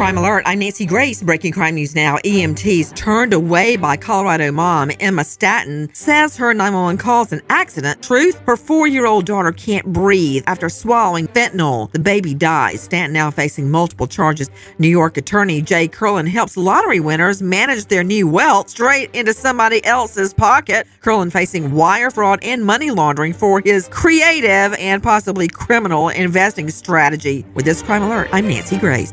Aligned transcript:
Crime 0.00 0.16
Alert. 0.16 0.44
I'm 0.46 0.60
Nancy 0.60 0.86
Grace. 0.86 1.22
Breaking 1.22 1.52
crime 1.52 1.74
news 1.74 1.94
now. 1.94 2.16
EMTs 2.24 2.96
turned 2.96 3.34
away 3.34 3.76
by 3.76 3.98
Colorado 3.98 4.50
mom 4.50 4.90
Emma 4.98 5.22
Staton 5.22 5.90
says 5.92 6.38
her 6.38 6.54
911 6.54 6.96
calls 6.96 7.32
an 7.32 7.42
accident. 7.50 8.02
Truth, 8.02 8.40
her 8.46 8.56
four 8.56 8.86
year 8.86 9.04
old 9.04 9.26
daughter 9.26 9.52
can't 9.52 9.84
breathe 9.84 10.42
after 10.46 10.70
swallowing 10.70 11.28
fentanyl. 11.28 11.92
The 11.92 11.98
baby 11.98 12.32
dies. 12.32 12.80
Staton 12.80 13.12
now 13.12 13.30
facing 13.30 13.70
multiple 13.70 14.06
charges. 14.06 14.48
New 14.78 14.88
York 14.88 15.18
attorney 15.18 15.60
Jay 15.60 15.86
Curlin 15.86 16.26
helps 16.26 16.56
lottery 16.56 17.00
winners 17.00 17.42
manage 17.42 17.84
their 17.84 18.02
new 18.02 18.26
wealth 18.26 18.70
straight 18.70 19.14
into 19.14 19.34
somebody 19.34 19.84
else's 19.84 20.32
pocket. 20.32 20.86
Curlin 21.02 21.30
facing 21.30 21.72
wire 21.72 22.10
fraud 22.10 22.38
and 22.42 22.64
money 22.64 22.90
laundering 22.90 23.34
for 23.34 23.60
his 23.60 23.86
creative 23.88 24.72
and 24.78 25.02
possibly 25.02 25.46
criminal 25.46 26.08
investing 26.08 26.70
strategy. 26.70 27.44
With 27.52 27.66
this 27.66 27.82
Crime 27.82 28.02
Alert, 28.02 28.30
I'm 28.32 28.48
Nancy 28.48 28.78
Grace. 28.78 29.12